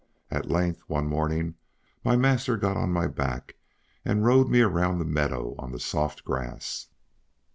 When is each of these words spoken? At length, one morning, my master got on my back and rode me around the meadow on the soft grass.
At 0.31 0.49
length, 0.49 0.81
one 0.87 1.05
morning, 1.05 1.53
my 2.03 2.15
master 2.15 2.57
got 2.57 2.75
on 2.75 2.91
my 2.91 3.05
back 3.05 3.53
and 4.03 4.25
rode 4.25 4.49
me 4.49 4.61
around 4.61 4.97
the 4.97 5.05
meadow 5.05 5.53
on 5.59 5.71
the 5.71 5.79
soft 5.79 6.25
grass. 6.25 6.87